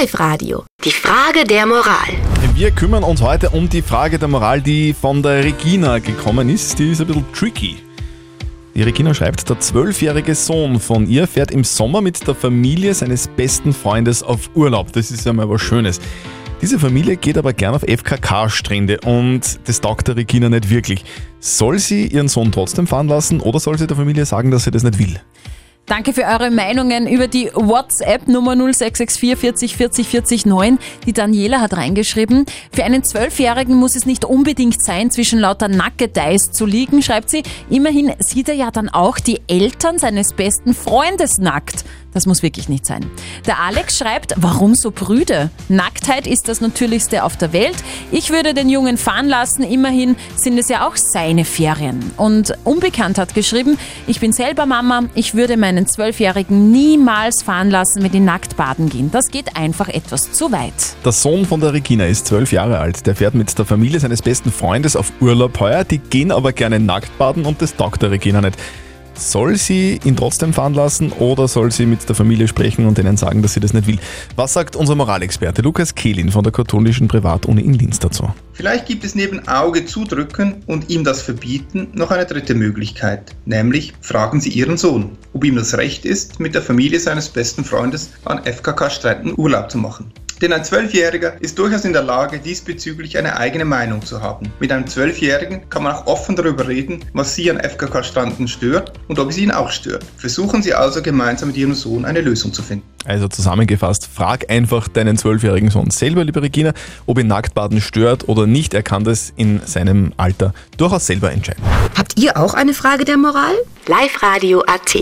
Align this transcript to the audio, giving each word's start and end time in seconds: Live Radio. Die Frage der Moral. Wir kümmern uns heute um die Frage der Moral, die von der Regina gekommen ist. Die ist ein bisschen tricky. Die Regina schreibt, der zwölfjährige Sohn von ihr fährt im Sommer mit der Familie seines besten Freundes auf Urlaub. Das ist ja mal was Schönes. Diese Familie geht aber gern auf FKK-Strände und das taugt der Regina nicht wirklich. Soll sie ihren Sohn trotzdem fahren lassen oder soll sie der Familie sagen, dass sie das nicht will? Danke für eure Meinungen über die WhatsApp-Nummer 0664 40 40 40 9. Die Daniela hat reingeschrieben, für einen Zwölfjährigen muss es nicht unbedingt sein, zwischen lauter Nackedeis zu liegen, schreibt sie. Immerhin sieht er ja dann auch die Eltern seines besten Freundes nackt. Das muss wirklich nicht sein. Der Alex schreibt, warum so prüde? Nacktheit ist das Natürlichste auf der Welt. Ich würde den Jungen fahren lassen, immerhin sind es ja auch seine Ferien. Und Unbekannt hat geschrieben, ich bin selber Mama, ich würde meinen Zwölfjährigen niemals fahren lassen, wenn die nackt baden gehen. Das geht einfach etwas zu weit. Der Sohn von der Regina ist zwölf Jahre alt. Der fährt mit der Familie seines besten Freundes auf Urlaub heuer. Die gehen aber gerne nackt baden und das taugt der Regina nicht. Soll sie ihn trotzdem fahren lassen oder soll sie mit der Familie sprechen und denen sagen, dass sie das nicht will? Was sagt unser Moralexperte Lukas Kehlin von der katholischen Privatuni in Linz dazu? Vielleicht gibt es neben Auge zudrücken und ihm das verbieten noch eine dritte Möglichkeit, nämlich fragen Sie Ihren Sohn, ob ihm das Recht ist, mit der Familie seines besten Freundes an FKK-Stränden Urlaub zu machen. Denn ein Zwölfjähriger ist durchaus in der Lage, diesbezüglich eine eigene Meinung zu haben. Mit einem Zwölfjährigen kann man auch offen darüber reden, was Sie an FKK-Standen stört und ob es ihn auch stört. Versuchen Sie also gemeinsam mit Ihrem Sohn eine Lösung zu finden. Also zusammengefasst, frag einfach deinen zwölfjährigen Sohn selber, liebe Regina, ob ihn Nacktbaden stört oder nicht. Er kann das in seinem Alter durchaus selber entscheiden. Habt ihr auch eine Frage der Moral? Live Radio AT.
Live 0.00 0.18
Radio. 0.20 0.64
Die 0.84 0.90
Frage 0.90 1.44
der 1.44 1.64
Moral. 1.64 2.08
Wir 2.54 2.70
kümmern 2.70 3.02
uns 3.02 3.22
heute 3.22 3.50
um 3.50 3.68
die 3.68 3.80
Frage 3.80 4.18
der 4.18 4.28
Moral, 4.28 4.60
die 4.60 4.92
von 4.92 5.22
der 5.22 5.42
Regina 5.42 6.00
gekommen 6.00 6.50
ist. 6.50 6.78
Die 6.78 6.90
ist 6.90 7.00
ein 7.00 7.06
bisschen 7.06 7.32
tricky. 7.32 7.76
Die 8.74 8.82
Regina 8.82 9.14
schreibt, 9.14 9.48
der 9.48 9.58
zwölfjährige 9.58 10.34
Sohn 10.34 10.80
von 10.80 11.06
ihr 11.06 11.26
fährt 11.26 11.50
im 11.50 11.64
Sommer 11.64 12.02
mit 12.02 12.26
der 12.26 12.34
Familie 12.34 12.92
seines 12.92 13.28
besten 13.28 13.72
Freundes 13.72 14.22
auf 14.22 14.50
Urlaub. 14.54 14.92
Das 14.92 15.10
ist 15.10 15.24
ja 15.24 15.32
mal 15.32 15.48
was 15.48 15.62
Schönes. 15.62 16.00
Diese 16.60 16.78
Familie 16.78 17.16
geht 17.16 17.38
aber 17.38 17.54
gern 17.54 17.74
auf 17.74 17.82
FKK-Strände 17.82 18.98
und 19.04 19.60
das 19.64 19.80
taugt 19.80 20.08
der 20.08 20.16
Regina 20.16 20.50
nicht 20.50 20.68
wirklich. 20.68 21.04
Soll 21.40 21.78
sie 21.78 22.06
ihren 22.08 22.28
Sohn 22.28 22.52
trotzdem 22.52 22.86
fahren 22.86 23.08
lassen 23.08 23.40
oder 23.40 23.60
soll 23.60 23.78
sie 23.78 23.86
der 23.86 23.96
Familie 23.96 24.26
sagen, 24.26 24.50
dass 24.50 24.64
sie 24.64 24.70
das 24.70 24.82
nicht 24.82 24.98
will? 24.98 25.18
Danke 25.86 26.12
für 26.12 26.24
eure 26.24 26.50
Meinungen 26.50 27.06
über 27.06 27.28
die 27.28 27.48
WhatsApp-Nummer 27.54 28.56
0664 28.56 29.36
40 29.36 29.76
40 29.76 30.08
40 30.08 30.46
9. 30.46 30.78
Die 31.06 31.12
Daniela 31.12 31.60
hat 31.60 31.76
reingeschrieben, 31.76 32.44
für 32.72 32.82
einen 32.82 33.04
Zwölfjährigen 33.04 33.76
muss 33.76 33.94
es 33.94 34.04
nicht 34.04 34.24
unbedingt 34.24 34.82
sein, 34.82 35.12
zwischen 35.12 35.38
lauter 35.38 35.68
Nackedeis 35.68 36.50
zu 36.50 36.66
liegen, 36.66 37.02
schreibt 37.02 37.30
sie. 37.30 37.44
Immerhin 37.70 38.12
sieht 38.18 38.48
er 38.48 38.56
ja 38.56 38.72
dann 38.72 38.88
auch 38.88 39.20
die 39.20 39.40
Eltern 39.46 40.00
seines 40.00 40.32
besten 40.32 40.74
Freundes 40.74 41.38
nackt. 41.38 41.84
Das 42.16 42.24
muss 42.24 42.42
wirklich 42.42 42.70
nicht 42.70 42.86
sein. 42.86 43.04
Der 43.46 43.60
Alex 43.60 43.98
schreibt, 43.98 44.32
warum 44.38 44.74
so 44.74 44.90
prüde? 44.90 45.50
Nacktheit 45.68 46.26
ist 46.26 46.48
das 46.48 46.62
Natürlichste 46.62 47.24
auf 47.24 47.36
der 47.36 47.52
Welt. 47.52 47.76
Ich 48.10 48.30
würde 48.30 48.54
den 48.54 48.70
Jungen 48.70 48.96
fahren 48.96 49.28
lassen, 49.28 49.62
immerhin 49.62 50.16
sind 50.34 50.56
es 50.56 50.70
ja 50.70 50.88
auch 50.88 50.96
seine 50.96 51.44
Ferien. 51.44 52.12
Und 52.16 52.54
Unbekannt 52.64 53.18
hat 53.18 53.34
geschrieben, 53.34 53.76
ich 54.06 54.18
bin 54.18 54.32
selber 54.32 54.64
Mama, 54.64 55.02
ich 55.14 55.34
würde 55.34 55.58
meinen 55.58 55.86
Zwölfjährigen 55.86 56.70
niemals 56.72 57.42
fahren 57.42 57.68
lassen, 57.68 58.02
wenn 58.02 58.12
die 58.12 58.20
nackt 58.20 58.56
baden 58.56 58.88
gehen. 58.88 59.10
Das 59.10 59.28
geht 59.28 59.54
einfach 59.54 59.88
etwas 59.90 60.32
zu 60.32 60.50
weit. 60.52 60.72
Der 61.04 61.12
Sohn 61.12 61.44
von 61.44 61.60
der 61.60 61.74
Regina 61.74 62.06
ist 62.06 62.28
zwölf 62.28 62.50
Jahre 62.50 62.78
alt. 62.78 63.06
Der 63.06 63.14
fährt 63.14 63.34
mit 63.34 63.58
der 63.58 63.66
Familie 63.66 64.00
seines 64.00 64.22
besten 64.22 64.50
Freundes 64.50 64.96
auf 64.96 65.12
Urlaub 65.20 65.60
heuer. 65.60 65.84
Die 65.84 65.98
gehen 65.98 66.32
aber 66.32 66.54
gerne 66.54 66.80
nackt 66.80 67.18
baden 67.18 67.44
und 67.44 67.60
das 67.60 67.76
taugt 67.76 68.00
der 68.00 68.10
Regina 68.10 68.40
nicht. 68.40 68.56
Soll 69.18 69.56
sie 69.56 69.98
ihn 70.04 70.14
trotzdem 70.14 70.52
fahren 70.52 70.74
lassen 70.74 71.10
oder 71.12 71.48
soll 71.48 71.72
sie 71.72 71.86
mit 71.86 72.06
der 72.06 72.14
Familie 72.14 72.48
sprechen 72.48 72.86
und 72.86 72.98
denen 72.98 73.16
sagen, 73.16 73.40
dass 73.40 73.54
sie 73.54 73.60
das 73.60 73.72
nicht 73.72 73.86
will? 73.86 73.98
Was 74.36 74.52
sagt 74.52 74.76
unser 74.76 74.94
Moralexperte 74.94 75.62
Lukas 75.62 75.94
Kehlin 75.94 76.30
von 76.30 76.44
der 76.44 76.52
katholischen 76.52 77.08
Privatuni 77.08 77.62
in 77.62 77.72
Linz 77.72 77.98
dazu? 77.98 78.28
Vielleicht 78.52 78.86
gibt 78.86 79.04
es 79.04 79.14
neben 79.14 79.48
Auge 79.48 79.86
zudrücken 79.86 80.62
und 80.66 80.90
ihm 80.90 81.02
das 81.02 81.22
verbieten 81.22 81.88
noch 81.94 82.10
eine 82.10 82.26
dritte 82.26 82.54
Möglichkeit, 82.54 83.34
nämlich 83.46 83.94
fragen 84.02 84.40
Sie 84.40 84.50
Ihren 84.50 84.76
Sohn, 84.76 85.16
ob 85.32 85.44
ihm 85.44 85.56
das 85.56 85.76
Recht 85.76 86.04
ist, 86.04 86.38
mit 86.38 86.54
der 86.54 86.62
Familie 86.62 87.00
seines 87.00 87.28
besten 87.30 87.64
Freundes 87.64 88.10
an 88.26 88.44
FKK-Stränden 88.44 89.32
Urlaub 89.36 89.70
zu 89.70 89.78
machen. 89.78 90.12
Denn 90.40 90.52
ein 90.52 90.64
Zwölfjähriger 90.64 91.40
ist 91.40 91.58
durchaus 91.58 91.84
in 91.84 91.92
der 91.92 92.02
Lage, 92.02 92.38
diesbezüglich 92.38 93.16
eine 93.16 93.38
eigene 93.38 93.64
Meinung 93.64 94.02
zu 94.04 94.20
haben. 94.20 94.52
Mit 94.60 94.70
einem 94.70 94.86
Zwölfjährigen 94.86 95.68
kann 95.70 95.82
man 95.82 95.94
auch 95.94 96.06
offen 96.06 96.36
darüber 96.36 96.68
reden, 96.68 97.04
was 97.14 97.34
Sie 97.34 97.50
an 97.50 97.58
FKK-Standen 97.58 98.46
stört 98.46 98.92
und 99.08 99.18
ob 99.18 99.30
es 99.30 99.38
ihn 99.38 99.50
auch 99.50 99.70
stört. 99.70 100.04
Versuchen 100.18 100.62
Sie 100.62 100.74
also 100.74 101.00
gemeinsam 101.00 101.48
mit 101.48 101.56
Ihrem 101.56 101.74
Sohn 101.74 102.04
eine 102.04 102.20
Lösung 102.20 102.52
zu 102.52 102.62
finden. 102.62 102.86
Also 103.06 103.28
zusammengefasst, 103.28 104.08
frag 104.12 104.50
einfach 104.50 104.88
deinen 104.88 105.16
zwölfjährigen 105.16 105.70
Sohn 105.70 105.90
selber, 105.90 106.24
liebe 106.24 106.42
Regina, 106.42 106.72
ob 107.06 107.18
ihn 107.18 107.28
Nacktbaden 107.28 107.80
stört 107.80 108.28
oder 108.28 108.46
nicht. 108.46 108.74
Er 108.74 108.82
kann 108.82 109.04
das 109.04 109.32
in 109.36 109.60
seinem 109.64 110.12
Alter 110.16 110.52
durchaus 110.76 111.06
selber 111.06 111.32
entscheiden. 111.32 111.62
Habt 111.96 112.18
ihr 112.18 112.36
auch 112.36 112.54
eine 112.54 112.74
Frage 112.74 113.04
der 113.04 113.16
Moral? 113.16 113.54
Live 113.86 114.22
Radio 114.22 114.62
AT. 114.66 114.96